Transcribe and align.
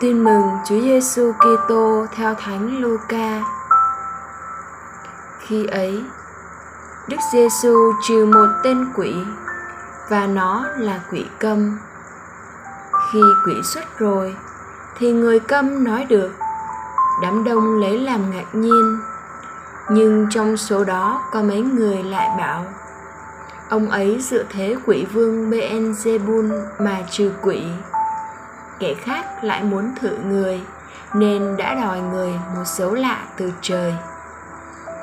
Tin 0.00 0.24
mừng 0.24 0.58
Chúa 0.64 0.80
Giêsu 0.80 1.32
Kitô 1.32 2.06
theo 2.16 2.34
Thánh 2.34 2.80
Luca. 2.80 3.40
Khi 5.38 5.66
ấy, 5.66 6.04
Đức 7.08 7.16
Giêsu 7.32 7.92
trừ 8.08 8.24
một 8.24 8.46
tên 8.64 8.86
quỷ 8.96 9.14
và 10.10 10.26
nó 10.26 10.66
là 10.76 11.00
quỷ 11.12 11.26
câm. 11.38 11.78
Khi 13.12 13.20
quỷ 13.46 13.54
xuất 13.62 13.98
rồi 13.98 14.36
thì 14.98 15.12
người 15.12 15.40
câm 15.40 15.84
nói 15.84 16.04
được. 16.08 16.30
Đám 17.22 17.44
đông 17.44 17.80
lấy 17.80 18.00
làm 18.00 18.30
ngạc 18.30 18.54
nhiên. 18.54 18.98
Nhưng 19.90 20.26
trong 20.30 20.56
số 20.56 20.84
đó 20.84 21.22
có 21.32 21.42
mấy 21.42 21.60
người 21.60 22.02
lại 22.02 22.30
bảo 22.38 22.64
Ông 23.68 23.90
ấy 23.90 24.18
dựa 24.20 24.44
thế 24.50 24.76
quỷ 24.86 25.06
vương 25.12 25.50
Beelzebul 25.50 26.62
mà 26.78 27.02
trừ 27.10 27.32
quỷ 27.42 27.62
kẻ 28.80 28.94
khác 28.94 29.44
lại 29.44 29.64
muốn 29.64 29.84
thử 30.00 30.18
người, 30.18 30.60
nên 31.14 31.56
đã 31.56 31.74
đòi 31.74 32.00
người 32.00 32.30
một 32.56 32.64
dấu 32.66 32.94
lạ 32.94 33.26
từ 33.36 33.52
trời. 33.62 33.94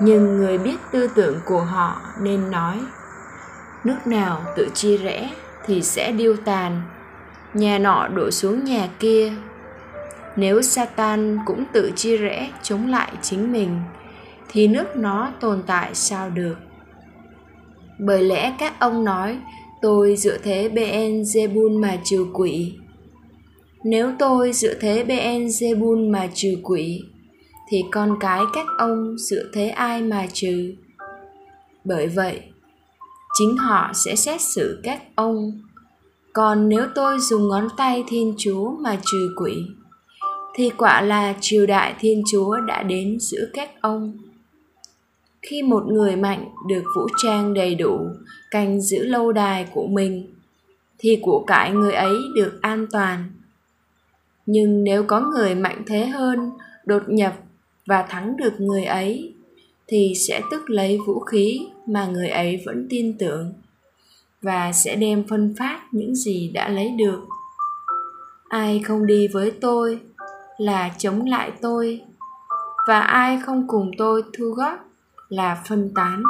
Nhưng 0.01 0.37
người 0.37 0.57
biết 0.57 0.75
tư 0.91 1.09
tưởng 1.15 1.39
của 1.45 1.61
họ 1.61 2.01
nên 2.21 2.51
nói, 2.51 2.79
nước 3.83 3.97
nào 4.07 4.41
tự 4.55 4.69
chia 4.73 4.97
rẽ 4.97 5.29
thì 5.65 5.81
sẽ 5.81 6.11
điêu 6.11 6.35
tàn, 6.45 6.81
nhà 7.53 7.77
nọ 7.79 8.07
đổ 8.07 8.31
xuống 8.31 8.63
nhà 8.63 8.87
kia. 8.99 9.33
Nếu 10.35 10.61
satan 10.61 11.39
cũng 11.45 11.65
tự 11.73 11.91
chia 11.95 12.17
rẽ 12.17 12.51
chống 12.61 12.87
lại 12.87 13.11
chính 13.21 13.51
mình, 13.51 13.81
thì 14.49 14.67
nước 14.67 14.95
nó 14.95 15.31
tồn 15.39 15.63
tại 15.67 15.95
sao 15.95 16.29
được? 16.29 16.55
Bởi 17.99 18.23
lẽ 18.23 18.55
các 18.59 18.79
ông 18.79 19.05
nói, 19.05 19.39
tôi 19.81 20.15
dựa 20.15 20.37
thế 20.37 20.69
ben 20.69 21.21
zebul 21.21 21.79
mà 21.81 21.97
trừ 22.03 22.25
quỷ 22.33 22.73
nếu 23.87 24.11
tôi 24.19 24.51
dựa 24.53 24.73
thế 24.73 25.03
Ben 25.03 25.47
Zebul 25.47 26.11
mà 26.11 26.29
trừ 26.33 26.55
quỷ, 26.63 27.01
thì 27.69 27.83
con 27.91 28.17
cái 28.19 28.41
các 28.53 28.65
ông 28.77 29.17
dựa 29.17 29.43
thế 29.53 29.67
ai 29.67 30.01
mà 30.01 30.27
trừ? 30.33 30.73
Bởi 31.83 32.07
vậy, 32.07 32.41
chính 33.33 33.57
họ 33.57 33.91
sẽ 33.93 34.15
xét 34.15 34.41
xử 34.41 34.79
các 34.83 35.03
ông. 35.15 35.61
Còn 36.33 36.69
nếu 36.69 36.85
tôi 36.95 37.19
dùng 37.19 37.47
ngón 37.47 37.67
tay 37.77 38.03
Thiên 38.07 38.33
Chúa 38.37 38.71
mà 38.71 38.99
trừ 39.11 39.33
quỷ, 39.35 39.65
thì 40.55 40.69
quả 40.77 41.01
là 41.01 41.35
triều 41.41 41.65
đại 41.65 41.95
Thiên 41.99 42.23
Chúa 42.31 42.59
đã 42.67 42.83
đến 42.83 43.17
giữa 43.19 43.49
các 43.53 43.69
ông. 43.81 44.17
Khi 45.41 45.63
một 45.63 45.83
người 45.87 46.15
mạnh 46.15 46.45
được 46.67 46.83
vũ 46.95 47.07
trang 47.23 47.53
đầy 47.53 47.75
đủ, 47.75 47.99
canh 48.51 48.81
giữ 48.81 49.03
lâu 49.03 49.31
đài 49.31 49.67
của 49.73 49.87
mình, 49.87 50.33
thì 50.97 51.19
của 51.21 51.43
cải 51.47 51.71
người 51.71 51.93
ấy 51.93 52.15
được 52.35 52.59
an 52.61 52.87
toàn 52.91 53.29
nhưng 54.45 54.83
nếu 54.83 55.03
có 55.03 55.19
người 55.19 55.55
mạnh 55.55 55.83
thế 55.87 56.05
hơn, 56.05 56.51
đột 56.85 57.03
nhập 57.07 57.33
và 57.85 58.01
thắng 58.01 58.37
được 58.37 58.61
người 58.61 58.83
ấy, 58.83 59.33
thì 59.87 60.13
sẽ 60.15 60.41
tức 60.51 60.69
lấy 60.69 60.99
vũ 61.07 61.19
khí 61.19 61.67
mà 61.87 62.05
người 62.05 62.27
ấy 62.27 62.63
vẫn 62.65 62.87
tin 62.89 63.17
tưởng 63.17 63.53
và 64.41 64.71
sẽ 64.71 64.95
đem 64.95 65.27
phân 65.27 65.55
phát 65.59 65.81
những 65.91 66.15
gì 66.15 66.51
đã 66.53 66.69
lấy 66.69 66.89
được. 66.97 67.19
Ai 68.49 68.81
không 68.85 69.05
đi 69.05 69.27
với 69.27 69.51
tôi 69.51 69.99
là 70.57 70.91
chống 70.97 71.25
lại 71.25 71.51
tôi, 71.61 72.01
và 72.87 72.99
ai 72.99 73.39
không 73.45 73.67
cùng 73.67 73.91
tôi 73.97 74.23
thu 74.37 74.45
góp 74.45 74.79
là 75.29 75.63
phân 75.69 75.91
tán. 75.95 76.23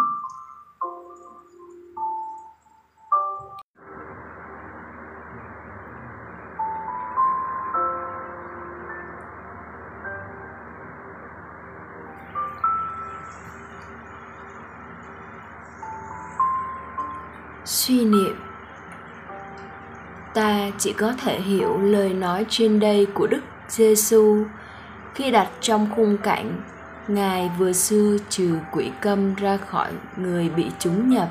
Suy 17.65 18.05
niệm. 18.05 18.35
Ta 20.33 20.69
chỉ 20.77 20.93
có 20.93 21.13
thể 21.23 21.41
hiểu 21.41 21.77
lời 21.81 22.13
nói 22.13 22.45
trên 22.49 22.79
đây 22.79 23.07
của 23.13 23.27
đức 23.27 23.41
giêsu 23.67 24.45
khi 25.15 25.31
đặt 25.31 25.47
trong 25.61 25.87
khung 25.95 26.17
cảnh, 26.17 26.61
ngài 27.07 27.51
vừa 27.57 27.73
xưa 27.73 28.17
trừ 28.29 28.57
quỷ 28.71 28.91
câm 29.01 29.35
ra 29.35 29.57
khỏi 29.57 29.91
người 30.17 30.49
bị 30.49 30.71
chúng 30.79 31.09
nhập. 31.09 31.29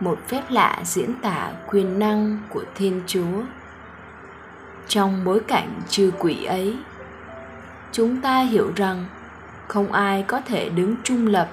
Một 0.00 0.18
phép 0.28 0.42
lạ 0.48 0.80
diễn 0.84 1.14
tả 1.22 1.52
quyền 1.66 1.98
năng 1.98 2.38
của 2.48 2.64
thiên 2.74 3.02
chúa. 3.06 3.42
Trong 4.88 5.24
bối 5.24 5.40
cảnh 5.40 5.80
trừ 5.88 6.10
quỷ 6.18 6.44
ấy, 6.44 6.76
chúng 7.92 8.20
ta 8.20 8.40
hiểu 8.40 8.72
rằng 8.76 9.04
không 9.68 9.92
ai 9.92 10.22
có 10.22 10.40
thể 10.40 10.68
đứng 10.68 10.94
trung 11.04 11.26
lập. 11.26 11.48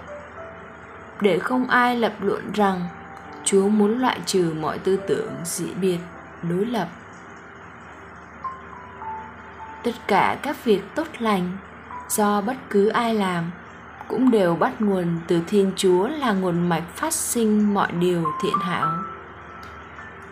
Để 1.21 1.39
không 1.39 1.69
ai 1.69 1.95
lập 1.95 2.13
luận 2.21 2.51
rằng 2.53 2.81
Chúa 3.45 3.67
muốn 3.67 3.99
loại 3.99 4.19
trừ 4.25 4.53
mọi 4.59 4.77
tư 4.77 4.99
tưởng 5.07 5.31
dị 5.43 5.65
biệt, 5.81 5.99
đối 6.49 6.65
lập. 6.65 6.87
Tất 9.83 9.91
cả 10.07 10.37
các 10.41 10.63
việc 10.63 10.81
tốt 10.95 11.07
lành 11.19 11.57
do 12.09 12.41
bất 12.41 12.55
cứ 12.69 12.87
ai 12.87 13.15
làm 13.15 13.51
cũng 14.07 14.31
đều 14.31 14.55
bắt 14.55 14.81
nguồn 14.81 15.07
từ 15.27 15.41
Thiên 15.47 15.71
Chúa 15.75 16.07
là 16.07 16.33
nguồn 16.33 16.69
mạch 16.69 16.83
phát 16.95 17.13
sinh 17.13 17.73
mọi 17.73 17.91
điều 17.91 18.23
thiện 18.43 18.59
hảo. 18.61 18.91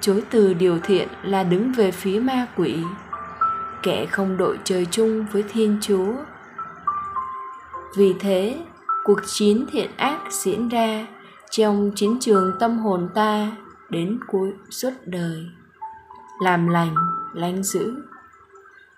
Chối 0.02 0.24
từ 0.30 0.54
điều 0.54 0.80
thiện 0.80 1.08
là 1.24 1.44
đứng 1.44 1.72
về 1.72 1.92
phía 1.92 2.20
ma 2.20 2.48
quỷ, 2.56 2.78
kẻ 3.84 4.06
không 4.06 4.38
đội 4.38 4.60
trời 4.64 4.88
chung 4.92 5.26
với 5.32 5.44
Thiên 5.50 5.78
Chúa. 5.82 6.14
Vì 7.98 8.14
thế, 8.20 8.58
cuộc 9.04 9.20
chiến 9.26 9.66
thiện 9.72 9.92
ác 9.98 10.20
diễn 10.30 10.70
ra 10.70 11.06
trong 11.56 11.92
chiến 11.96 12.18
trường 12.20 12.52
tâm 12.60 12.80
hồn 12.80 13.10
ta 13.16 13.52
đến 13.90 14.20
cuối 14.28 14.54
suốt 14.70 14.94
đời, 15.06 15.46
làm 16.42 16.68
lành 16.68 16.96
lánh 17.34 17.64
dữ, 17.64 17.96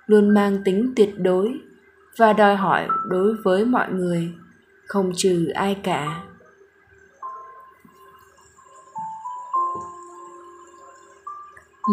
luôn 0.06 0.34
mang 0.34 0.64
tính 0.66 0.94
tuyệt 0.96 1.14
đối 1.18 1.60
và 2.18 2.34
đòi 2.34 2.56
hỏi 2.56 2.88
đối 3.06 3.36
với 3.44 3.66
mọi 3.66 3.92
người, 3.92 4.34
không 4.88 5.12
trừ 5.16 5.48
ai 5.56 5.76
cả. 5.84 6.24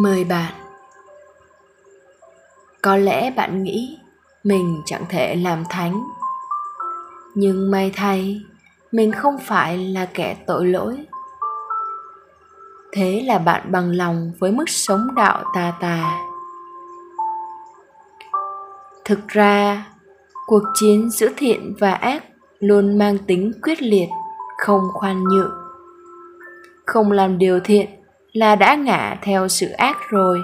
Mời 0.03 0.25
bạn. 0.25 0.53
Có 2.83 2.97
lẽ 2.97 3.31
bạn 3.37 3.63
nghĩ 3.63 3.99
mình 4.45 4.83
chẳng 4.87 5.05
thể 5.09 5.37
làm 5.37 5.65
thánh, 5.71 6.03
nhưng 7.35 7.71
may 7.71 7.93
thay 7.97 8.45
mình 8.93 9.13
không 9.13 9.39
phải 9.39 9.79
là 9.79 10.07
kẻ 10.15 10.37
tội 10.47 10.67
lỗi. 10.67 10.97
Thế 12.93 13.23
là 13.27 13.39
bạn 13.39 13.73
bằng 13.73 13.91
lòng 13.91 14.33
với 14.39 14.53
mức 14.53 14.69
sống 14.69 15.15
đạo 15.17 15.45
tà 15.55 15.73
tà. 15.81 16.19
Thực 19.05 19.29
ra, 19.29 19.87
cuộc 20.47 20.63
chiến 20.75 21.11
giữa 21.11 21.29
thiện 21.37 21.75
và 21.79 21.93
ác 21.93 22.25
luôn 22.59 22.99
mang 22.99 23.19
tính 23.19 23.53
quyết 23.63 23.83
liệt, 23.83 24.09
không 24.59 24.83
khoan 24.93 25.25
nhượng. 25.25 25.53
Không 26.87 27.13
làm 27.13 27.39
điều 27.39 27.61
thiện 27.61 27.91
là 28.33 28.57
đã 28.57 28.75
ngã 28.75 29.19
theo 29.23 29.49
sự 29.49 29.71
ác 29.71 29.97
rồi. 30.09 30.39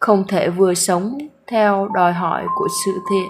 Không 0.00 0.24
thể 0.28 0.50
vừa 0.50 0.74
sống 0.74 1.18
theo 1.46 1.88
đòi 1.94 2.12
hỏi 2.12 2.44
của 2.56 2.68
sự 2.84 2.92
thiện, 3.10 3.28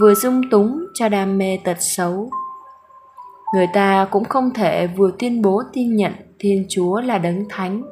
vừa 0.00 0.14
dung 0.14 0.50
túng 0.50 0.86
cho 0.94 1.08
đam 1.08 1.38
mê 1.38 1.58
tật 1.64 1.76
xấu 1.80 2.30
người 3.54 3.66
ta 3.72 4.08
cũng 4.10 4.24
không 4.24 4.50
thể 4.54 4.86
vừa 4.86 5.10
tuyên 5.18 5.42
bố 5.42 5.62
tin 5.72 5.96
nhận 5.96 6.12
thiên 6.38 6.66
chúa 6.68 7.00
là 7.00 7.18
đấng 7.18 7.44
thánh, 7.48 7.82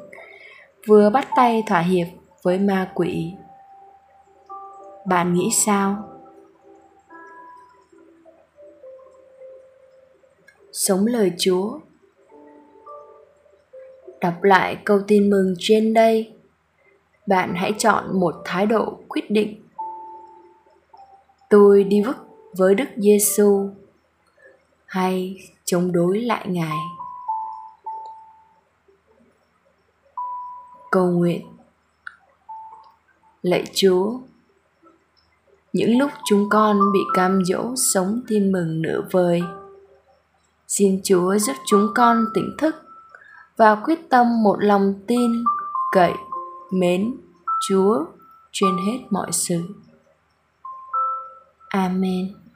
vừa 0.87 1.09
bắt 1.09 1.27
tay 1.35 1.63
thỏa 1.67 1.79
hiệp 1.79 2.07
với 2.43 2.59
ma 2.59 2.91
quỷ. 2.95 3.33
Bạn 5.05 5.33
nghĩ 5.33 5.49
sao? 5.51 6.03
Sống 10.71 11.05
lời 11.05 11.31
chúa. 11.37 11.79
Đọc 14.21 14.43
lại 14.43 14.77
câu 14.85 14.99
tin 15.07 15.29
mừng 15.29 15.53
trên 15.59 15.93
đây, 15.93 16.33
bạn 17.27 17.53
hãy 17.55 17.73
chọn 17.77 18.19
một 18.19 18.35
thái 18.45 18.65
độ 18.65 18.97
quyết 19.07 19.31
định. 19.31 19.61
Tôi 21.49 21.83
đi 21.83 22.01
vứt 22.01 22.17
với 22.57 22.75
đức 22.75 22.87
giêsu 22.97 23.69
hay 24.87 25.37
chống 25.65 25.91
đối 25.91 26.19
lại 26.19 26.45
ngài? 26.47 26.77
Cầu 30.91 31.11
nguyện. 31.11 31.47
Lạy 33.41 33.63
chúa, 33.73 34.19
những 35.73 35.97
lúc 35.97 36.11
chúng 36.25 36.49
con 36.49 36.79
bị 36.93 36.99
cam 37.13 37.45
dỗ 37.45 37.75
sống 37.75 38.21
tin 38.27 38.51
mừng 38.51 38.81
nửa 38.81 39.01
vời, 39.11 39.41
xin 40.67 41.01
chúa 41.03 41.37
giúp 41.37 41.55
chúng 41.65 41.87
con 41.95 42.25
tỉnh 42.33 42.55
thức 42.57 42.75
và 43.57 43.75
quyết 43.75 44.09
tâm 44.09 44.43
một 44.43 44.55
lòng 44.59 44.93
tin, 45.07 45.31
cậy, 45.91 46.13
mến 46.71 47.17
chúa 47.67 48.05
trên 48.51 48.77
hết 48.87 48.99
mọi 49.09 49.31
sự. 49.31 49.61
Amen. 51.69 52.46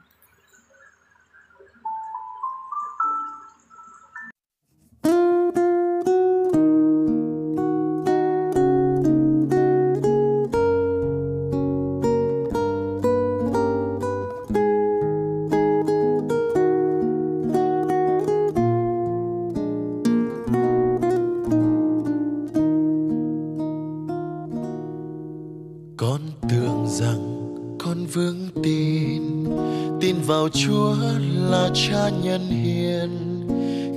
Cha 31.74 32.10
nhân 32.22 32.40
hiền. 32.40 33.10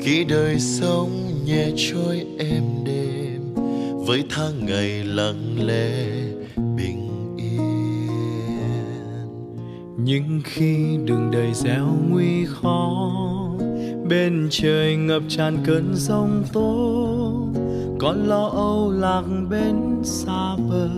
Khi 0.01 0.23
đời 0.23 0.59
sống 0.59 1.09
nhẹ 1.45 1.71
trôi 1.77 2.25
êm 2.37 2.63
đềm, 2.85 3.41
với 4.05 4.23
tháng 4.29 4.65
ngày 4.65 5.03
lặng 5.03 5.67
lẽ, 5.67 6.05
bình 6.77 7.35
yên. 7.37 8.07
Nhưng 9.97 10.41
khi 10.43 10.97
đường 11.05 11.31
đời 11.31 11.53
gieo 11.53 11.87
nguy 12.09 12.45
khó, 12.45 13.11
bên 14.09 14.47
trời 14.51 14.95
ngập 14.95 15.23
tràn 15.29 15.57
cơn 15.65 15.95
giông 15.95 16.43
tố 16.53 17.15
con 17.99 18.27
lo 18.27 18.47
âu 18.47 18.91
lạc 18.91 19.23
bên 19.49 19.75
xa 20.03 20.55
bờ, 20.69 20.89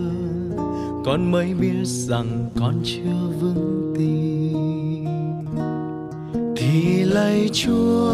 con 1.05 1.31
mới 1.31 1.53
biết 1.53 1.83
rằng 1.83 2.49
con 2.59 2.75
chưa 2.83 3.31
vững 3.39 3.93
tin 3.97 4.36
thì 6.67 7.03
lạy 7.03 7.49
chúa 7.53 8.11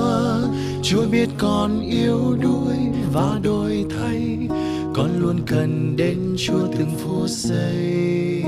chúa 0.82 1.06
biết 1.12 1.30
con 1.38 1.82
yếu 1.82 2.38
đuối 2.42 2.76
và 3.14 3.40
đổi 3.44 3.86
thay, 3.98 4.48
con 4.96 5.10
luôn 5.20 5.40
cần 5.48 5.96
đến 5.96 6.36
chúa 6.38 6.68
từng 6.78 6.92
phút 6.98 7.30
giây. 7.30 8.44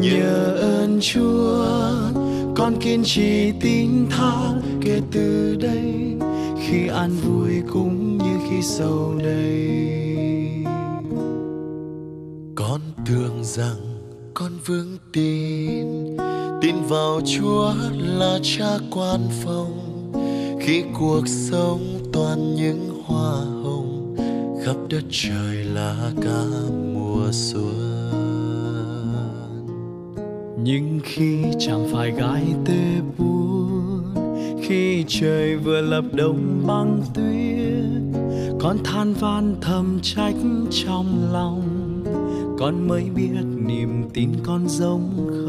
Nhờ 0.00 0.56
ơn 0.60 0.98
chúa, 1.00 1.64
con 2.56 2.80
kiên 2.80 3.02
trì 3.04 3.52
tin 3.60 3.90
tha 4.10 4.52
kể 4.80 5.00
từ 5.12 5.56
đây, 5.60 5.94
khi 6.60 6.86
an 6.88 7.10
vui 7.10 7.52
cũng 7.72 8.18
như 8.18 8.38
khi 8.50 8.62
sầu 8.62 9.14
đầy. 9.18 10.64
Con 12.54 12.80
tưởng 13.06 13.44
rằng 13.44 13.76
con 14.34 14.52
vững 14.66 14.96
tin 15.12 16.16
tin 16.62 16.76
vào 16.88 17.20
chúa 17.24 17.74
là 17.98 18.38
cha 18.42 18.78
quan 18.90 19.20
phòng. 19.44 19.72
Khi 20.60 20.82
cuộc 20.98 21.28
sống 21.28 21.80
toàn 22.12 22.54
những 22.54 23.02
hoa 23.04 23.34
hồng, 23.62 24.16
khắp 24.64 24.76
đất 24.88 25.02
trời 25.10 25.56
là 25.64 26.12
cả 26.22 26.44
mùa 26.94 27.28
xuân. 27.32 28.12
Nhưng 30.64 31.00
khi 31.04 31.44
chẳng 31.58 31.88
phải 31.92 32.10
gái 32.10 32.44
tê 32.64 33.00
buồn, 33.18 34.14
khi 34.62 35.04
trời 35.08 35.56
vừa 35.56 35.80
lập 35.80 36.04
đông 36.12 36.62
băng 36.66 37.02
tuyết, 37.14 38.20
con 38.60 38.76
than 38.84 39.14
van 39.14 39.54
thầm 39.60 39.98
trách 40.02 40.36
trong 40.70 41.32
lòng. 41.32 41.62
Con 42.58 42.88
mới 42.88 43.04
biết 43.14 43.42
niềm 43.66 44.08
tin 44.14 44.30
con 44.42 44.68
giống 44.68 45.10
không 45.28 45.41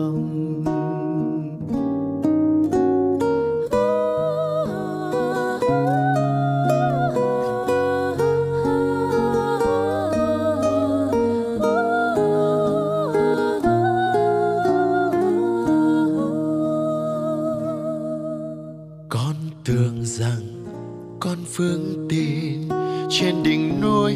phương 21.45 22.07
tin 22.09 22.69
trên 23.09 23.43
đỉnh 23.43 23.81
núi 23.81 24.15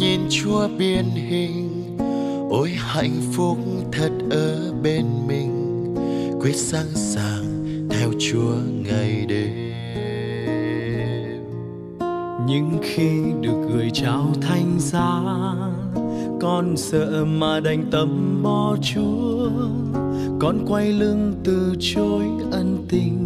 nhìn 0.00 0.20
chúa 0.30 0.68
biên 0.78 1.04
hình. 1.04 1.98
Ôi 2.50 2.70
hạnh 2.76 3.20
phúc 3.32 3.58
thật 3.92 4.10
ở 4.30 4.72
bên 4.82 5.04
mình. 5.28 5.50
Quyết 6.40 6.56
sẵn 6.56 6.86
sàng 6.94 7.44
theo 7.90 8.10
chúa 8.18 8.54
ngày 8.88 9.26
đêm. 9.28 9.74
Nhưng 12.48 12.78
khi 12.82 13.10
được 13.40 13.68
gửi 13.74 13.90
trao 13.92 14.32
thanh 14.40 14.76
giá, 14.78 15.20
con 16.40 16.76
sợ 16.76 17.24
mà 17.24 17.60
đành 17.60 17.84
tâm 17.90 18.40
bỏ 18.42 18.76
chúa. 18.82 19.50
Con 20.40 20.66
quay 20.68 20.92
lưng 20.92 21.34
từ 21.44 21.74
chối 21.80 22.24
ân 22.52 22.86
tình. 22.88 23.20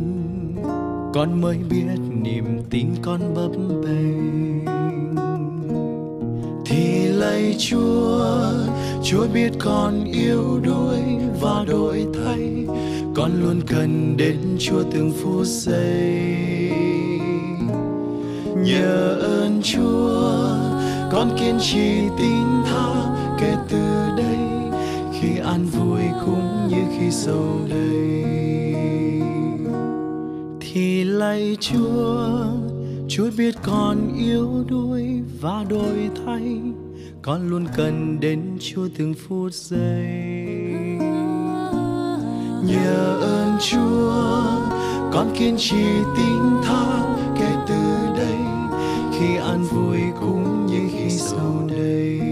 Con 1.15 1.41
mới 1.41 1.59
biết 1.71 2.08
niềm 2.23 2.63
tin 2.71 2.87
con 3.03 3.35
bấp 3.35 3.51
bênh. 3.83 4.65
Thì 6.67 7.07
lạy 7.07 7.57
chúa 7.59 8.51
chúa 9.05 9.27
biết 9.35 9.51
con 9.59 10.05
yếu 10.05 10.61
đuối 10.65 11.01
và 11.41 11.65
đổi 11.69 12.07
thay. 12.15 12.67
Con 13.15 13.31
luôn 13.43 13.61
cần 13.67 14.17
đến 14.17 14.37
chúa 14.59 14.83
từng 14.93 15.13
phút 15.23 15.47
giây. 15.47 16.71
Nhờ 18.57 19.19
ơn 19.21 19.61
chúa, 19.63 20.21
con 21.13 21.37
kiên 21.39 21.59
trì 21.61 22.01
tin 22.19 22.47
tha 22.67 23.17
kể 23.41 23.55
từ 23.69 24.09
đây. 24.17 24.39
Khi 25.21 25.39
an 25.39 25.67
vui 25.67 26.03
cũng 26.27 26.69
như 26.69 26.83
khi 26.99 27.11
sầu 27.11 27.59
đây 27.71 28.08
lạy 31.19 31.57
chúa. 31.61 32.45
Chúa 33.09 33.31
biết 33.39 33.55
con 33.63 34.15
yếu 34.19 34.65
đuối 34.69 35.23
và 35.41 35.65
đổi 35.69 36.11
thay. 36.25 36.61
Con 37.23 37.51
luôn 37.51 37.67
cần 37.77 38.21
đến 38.21 38.41
chúa 38.61 38.89
từng 38.99 39.15
phút 39.15 39.53
giây. 39.53 39.79
Nhờ 42.65 43.19
ơn 43.21 43.59
chúa, 43.71 44.43
con 45.13 45.31
kiên 45.39 45.57
trì 45.59 45.85
tin 46.17 46.63
tha 46.65 47.17
kể 47.39 47.55
từ 47.69 48.15
đây. 48.17 48.39
Khi 49.13 49.37
an 49.37 49.65
vui 49.65 49.99
cũng 50.21 50.67
như 50.67 50.81
khi 50.93 51.11
sau 51.11 51.69
đây 51.69 52.28